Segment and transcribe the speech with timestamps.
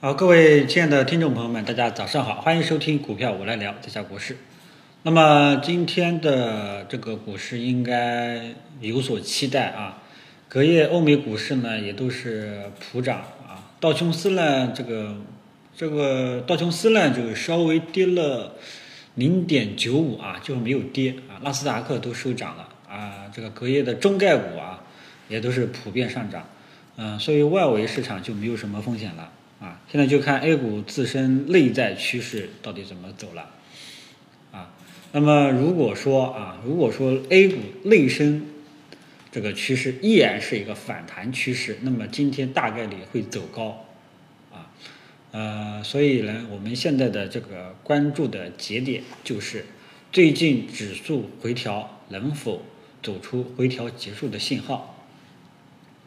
[0.00, 4.36] 好，各位亲爱的听众朋友们，大家早上好，欢迎收听股票我来聊，这下股市。
[5.02, 10.00] 那么今天的这个股市应该有所期待啊。
[10.48, 15.16] 隔夜欧美股市呢也都是普涨啊，道琼斯呢这个
[15.76, 18.54] 这个道琼斯呢就稍微跌了
[19.16, 21.42] 零点九五啊，就没有跌啊。
[21.42, 24.84] 纳斯达克都收涨了啊，这个隔夜的中概股啊
[25.26, 26.48] 也都是普遍上涨，
[26.96, 29.32] 嗯，所以外围市场就没有什么风险了。
[29.60, 33.50] 啊，现在就看 A 股自身内在趋势到底怎么走了，
[34.52, 34.70] 啊，
[35.10, 38.46] 那么如果说啊，如果说 A 股内生
[39.32, 43.84] 这个趋势依然是一个反弹趋势，那么今天大概率会走高，
[44.52, 44.70] 啊，
[45.32, 49.66] 呃，所以呢，我们现在的这个关注的节点就是
[50.12, 52.62] 最近指数回调能否
[53.02, 55.04] 走出回调结束的信号，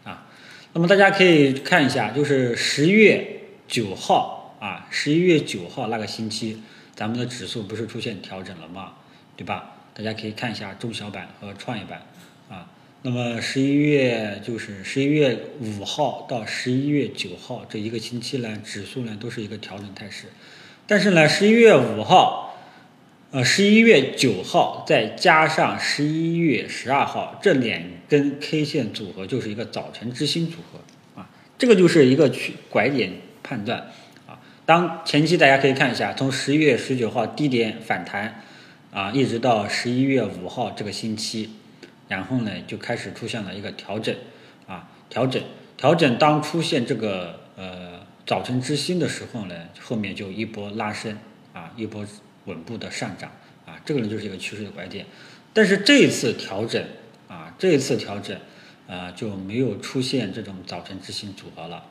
[0.06, 0.26] 啊，
[0.72, 3.30] 那么大家可以看一下，就是十月。
[3.71, 6.61] 九号啊，十一月九号那个星期，
[6.94, 8.95] 咱们的指数不是出现调整了吗？
[9.38, 9.78] 对吧？
[9.94, 12.05] 大家可以看一下中小板和创业板
[12.50, 12.69] 啊。
[13.03, 20.25] 那么十一月就是十一月五号到十一月九号这一个星期呢，指数呢都是一个调整态势。
[20.85, 22.59] 但是呢，十一月五号，
[23.31, 31.30] 呃，十一月九号再加上十一月十二号这两根 K 线组合，就是一个早晨之星组合啊。
[31.58, 33.13] 这个就是一个去拐点。
[33.52, 33.85] 判断
[34.27, 38.41] 啊，当前期大家可以看一下，从十一月十九号低点反弹
[38.94, 41.49] 啊，一直到十一月五号这个星期，
[42.07, 44.16] 然后呢就开始出现了一个调整
[44.67, 45.44] 啊，调整
[45.75, 51.17] 调整，当出现这个呃早晨之星的时候呢，后面就一波拉升
[51.52, 52.07] 啊，一波
[52.45, 53.29] 稳步的上涨
[53.66, 55.05] 啊，这个呢就是一个趋势的拐点。
[55.52, 56.81] 但是这一次调整
[57.27, 58.38] 啊，这一次调整
[58.88, 61.83] 啊就没有出现这种早晨之星组合了。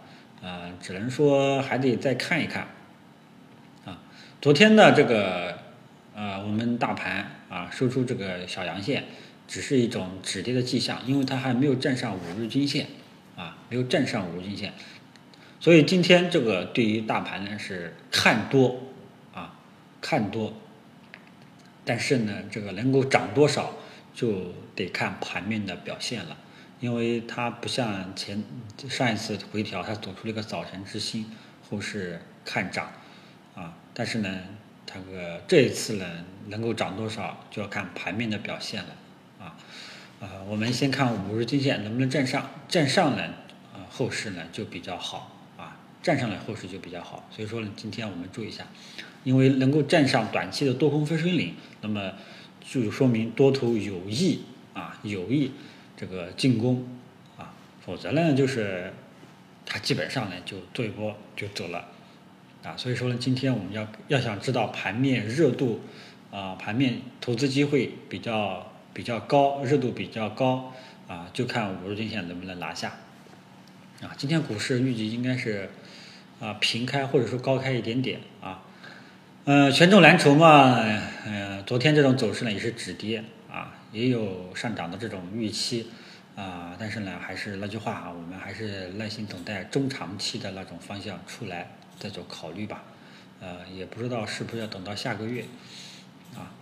[0.43, 2.67] 啊，只能说还得再看一看，
[3.85, 4.01] 啊，
[4.41, 5.59] 昨天的这个，
[6.15, 9.05] 呃，我们大盘啊收出这个小阳线，
[9.47, 12.87] 只是一种止跌的迹象，因为它还没有站上五日均线，
[13.37, 14.73] 啊，没有站上五日均线，
[15.61, 18.81] 所以今天这个对于大盘呢是看多，
[19.34, 19.59] 啊，
[20.00, 20.55] 看多，
[21.84, 23.75] 但是呢，这个能够涨多少
[24.15, 26.37] 就得看盘面的表现了。
[26.81, 28.43] 因为它不像前
[28.89, 31.27] 上一次回调，它走出了一个早晨之星，
[31.69, 32.91] 后市看涨，
[33.55, 34.41] 啊，但是呢，
[34.87, 38.89] 它个这一次呢，能够涨多少就要看盘面的表现了，
[39.39, 39.57] 啊，
[40.21, 43.25] 呃，我们先看五日均线能不能站上，站上呢，
[43.75, 48.65] 啊，后市呢就比较好，啊，站上来后市就比较好，所以说呢，今天我们注意一下，
[49.23, 52.12] 因为能够站上短期的多空分水岭，那么
[52.67, 55.53] 就说明多头有意，啊，有意。
[56.00, 56.88] 这个进攻
[57.37, 57.53] 啊，
[57.84, 58.91] 否则呢，就是
[59.66, 61.88] 它基本上呢就做一波就走了
[62.62, 62.75] 啊。
[62.75, 65.83] 所以说呢，今天我们要要想知道盘面热度
[66.31, 70.72] 啊，盘面投资机会比较比较高，热度比较高
[71.06, 72.94] 啊，就看五日均线能不能拿下
[74.00, 74.17] 啊。
[74.17, 75.69] 今天股市预计应该是
[76.41, 78.62] 啊平开或者说高开一点点啊。
[79.44, 80.82] 嗯，权重蓝筹嘛，
[81.27, 83.22] 嗯，昨天这种走势呢也是止跌。
[83.50, 85.89] 啊，也有上涨的这种预期，
[86.37, 92.83] 啊，但是呢，还是那句话啊，我们还是耐心等待中长期的那种方向出来再做考虑吧，
[93.41, 95.45] 呃，也不知道是不是要等到下个月，
[96.37, 96.53] 啊，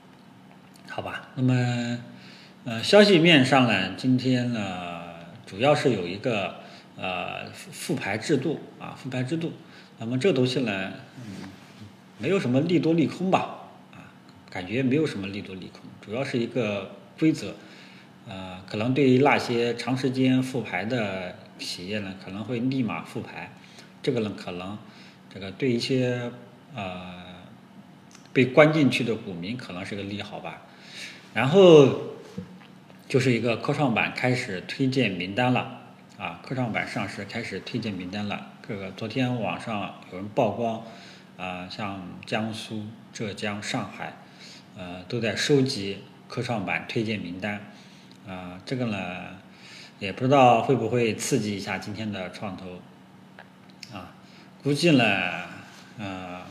[0.88, 1.98] 好吧，那么，
[2.64, 5.02] 呃，消息面上呢，今天呢，
[5.46, 6.60] 主要是有一个
[6.96, 9.52] 呃复牌制度啊，复牌制度，
[9.98, 11.48] 那么这东西呢，嗯，
[12.18, 13.38] 没有什么利多利空吧。
[13.92, 14.08] 啊
[14.50, 17.54] 感觉没有什么利多利空，主要是一个规则，
[18.28, 23.52] 呃，可能对于那些长时间复牌的企业呢，可能会立马复牌，
[24.02, 24.78] 这个呢，可能
[25.32, 26.30] 这个对一些
[26.74, 27.24] 呃
[28.32, 30.62] 被关进去的股民可能是个利好吧。
[31.34, 32.00] 然后
[33.08, 35.80] 就是一个科创板开始推荐名单了，
[36.18, 38.52] 啊，科创板上市开始推荐名单了。
[38.66, 40.82] 这个昨天网上有人曝光，
[41.36, 44.16] 啊，像江苏、浙江、上海。
[44.76, 47.60] 呃，都在收集科创板推荐名单，
[48.28, 48.98] 啊，这个呢，
[49.98, 52.80] 也不知道会不会刺激一下今天的创投，
[53.92, 54.14] 啊，
[54.62, 55.04] 估计呢，
[55.98, 56.42] 呃，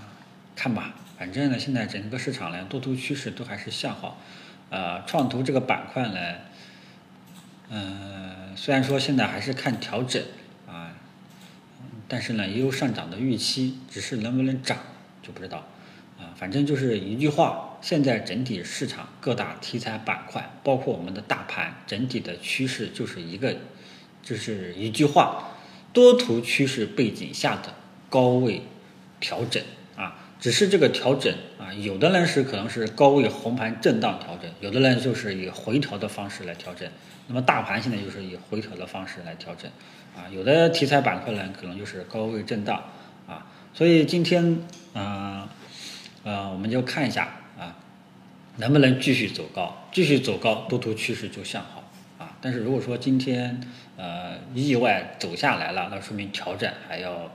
[0.56, 4.20] 看吧，反正呢，现在整个市场呢，多头趋势都还是向好，
[4.72, 6.36] 呃，创投这个板块呢，
[7.70, 10.24] 嗯，虽然说现在还是看调整，
[10.68, 10.92] 啊，
[12.08, 14.80] 但是呢，也有上涨的预期，只是能不能涨
[15.22, 15.64] 就不知道。
[16.20, 23.56] 啊，反正就是一句话，现在整体市场各大题材板块，包括我们的大盘，整体的趋势就是一个，
[24.24, 25.52] 就是一句话，
[25.94, 27.74] 多头趋势背景下的
[28.10, 28.62] 高位
[29.20, 29.64] 调整
[29.96, 36.90] 啊，只是这个调整啊，有的人是可能是高位红盘震荡调整，有的人就是以回调的方式来调整。
[37.28, 39.70] 那么大盘现在就是以回调的方式来调整
[40.16, 42.82] 啊，有的题材板块呢可能就是高位震荡
[43.28, 44.60] 啊，所以今天
[44.94, 45.27] 啊
[46.32, 47.76] 我们就看一下啊
[48.58, 51.84] 能不能继续走高，继续走高多头趋势就向好
[52.18, 52.38] 啊。
[52.42, 53.62] 但是如果说今天
[53.98, 57.32] 呃意外走下来了，那说明调整还要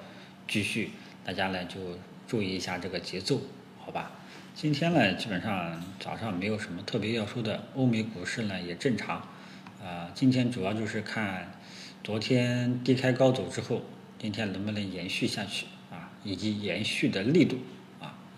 [0.49, 0.91] 继续。
[1.25, 1.79] 大家呢就
[2.27, 3.41] 注意一下这个节奏，
[3.79, 4.11] 好吧？
[4.57, 9.19] 今天呢基本上早上没有什么特别要说的，欧美股市呢也正常，
[9.81, 11.53] 啊，今天主要就是看
[12.03, 13.83] 昨天低开高走之后，
[14.19, 17.57] 今天能不能延续下去啊，以及延续的力度，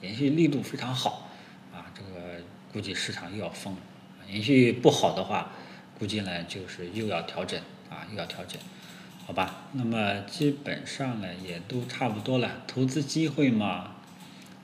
[0.04, 1.30] 延续力度非常好
[1.72, 2.42] 啊，这个
[2.72, 3.80] 估计市场又要疯了，
[4.28, 5.50] 延续不好的话，
[5.98, 7.58] 估计呢就是又要调整
[7.88, 8.60] 啊，又要调整。
[9.26, 12.62] 好吧，那么基本上呢也都差不多了。
[12.66, 13.94] 投资机会嘛，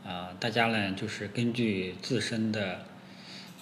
[0.04, 2.84] 啊，大家呢就是根据自身的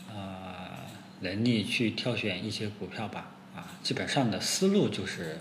[0.09, 0.83] 啊
[1.21, 3.31] 能力去挑选一些股票吧。
[3.55, 5.39] 啊，基本上的思路就是，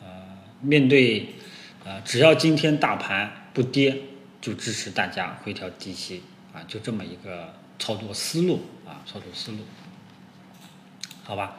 [0.00, 1.34] 呃，面对
[1.84, 4.00] 呃，只要今天大盘不跌，
[4.40, 6.22] 就支持大家回调低吸
[6.52, 9.58] 啊，就这么一个操作思路啊，操作思路，
[11.22, 11.56] 好吧。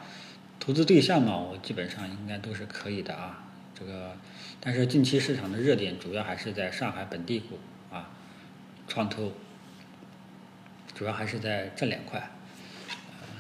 [0.60, 3.48] 投资对象嘛，我基本上应该都是可以的啊。
[3.74, 4.16] 这个，
[4.60, 7.60] 但是近期市场的热点主要还是在上海本地股
[7.92, 8.12] 啊，
[8.88, 9.34] 创投，
[10.94, 12.30] 主要还是在这两块。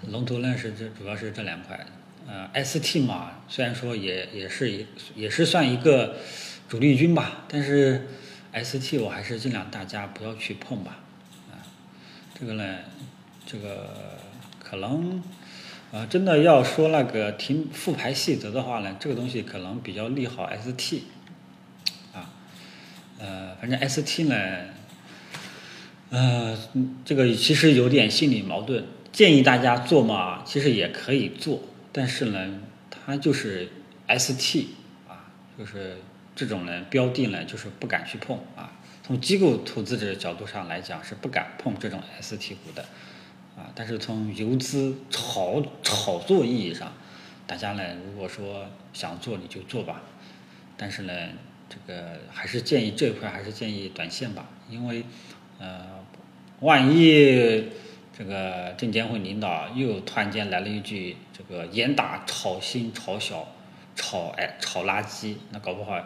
[0.07, 1.85] 龙头呢是这，主要是这两块。
[2.27, 6.17] 呃，ST 嘛，虽然说也也是一也是算一个
[6.67, 8.07] 主力军吧，但是
[8.53, 10.99] ST 我还是尽量大家不要去碰吧。
[11.51, 11.63] 啊，
[12.39, 12.77] 这个呢，
[13.45, 14.17] 这个
[14.59, 15.21] 可能。
[15.91, 21.01] 啊，真的要说那个停复牌细则的话呢，这个东西可能比较利好 ST，
[22.13, 22.31] 啊，
[23.19, 24.35] 呃，反正 ST 呢，
[26.09, 26.57] 呃，
[27.03, 28.85] 这个其实有点心理矛盾。
[29.11, 31.61] 建议大家做嘛，其实也可以做，
[31.91, 33.69] 但是呢，它就是
[34.07, 34.67] ST
[35.09, 35.27] 啊，
[35.59, 35.97] 就是
[36.41, 38.73] 这种呢标的呢，就是不敢去碰啊。
[39.03, 42.83] 从机构投资者角度上来讲，是不敢碰这种 ST 股的。
[43.55, 46.91] 啊，但是从游资炒炒作意义上，
[47.45, 50.01] 大家呢，如果说想做你就做吧，
[50.75, 51.13] 但是呢，
[51.69, 55.03] 这个还是建议这一块还是建议短线吧，因为
[55.59, 55.85] 呃，
[56.61, 57.69] 万一
[58.17, 63.47] 这个证监会领导又突然间来了一句这个严打炒新炒小
[63.95, 65.99] 炒哎炒垃圾，那搞不好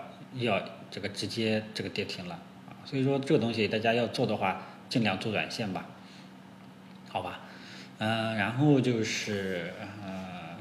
[0.43, 0.61] 要
[0.91, 2.35] 这个直接这个跌停了
[2.67, 5.85] 啊，所以说这个东西大家要做的话，尽量做短线吧。
[7.07, 7.39] 好吧，
[7.99, 9.71] 嗯，然后就是
[10.03, 10.57] 呃，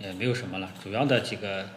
[0.00, 1.68] 也没有什么了，主要的几个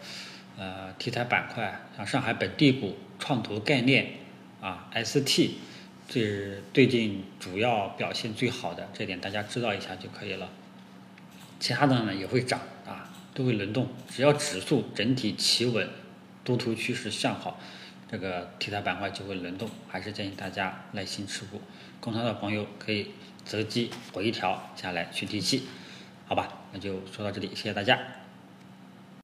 [0.57, 4.13] 呃题材板块，像上海本地股、创投概念
[4.59, 5.51] 啊、ST，
[6.07, 10.49] 这是最近主要表现最好的，这点大家知道一下就可以了。
[11.59, 15.87] 其他的呢也会涨啊，都会轮动，只要指数整体企稳，
[16.47, 17.59] 多头趋势向好，
[18.09, 21.61] 这个题材板块就会轮动，还是建议大家耐心持股。
[21.99, 23.11] 空仓的朋友可以。
[23.47, 25.63] 择机回调下来去低吸，
[26.27, 27.97] 好吧，那就说到这里，谢谢大家。